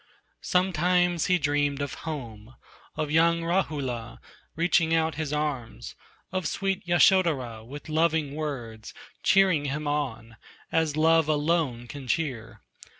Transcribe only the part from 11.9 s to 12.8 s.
cheer.